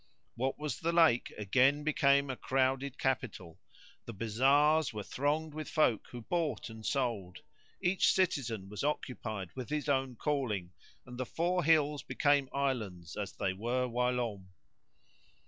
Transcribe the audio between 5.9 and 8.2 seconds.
who bought and sold; each